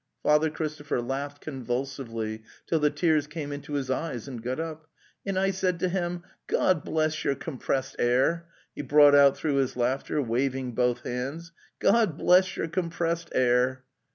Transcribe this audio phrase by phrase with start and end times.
[0.23, 4.87] '""Father Christopher laughed convulsively, till the tears came into his eyes, and got up.
[5.27, 9.77] 'And I said to him,' God bless your compressed air!''' he brought out through his
[9.77, 11.51] laughter, waving both hands.''
[11.87, 13.85] God bless your compressed air!"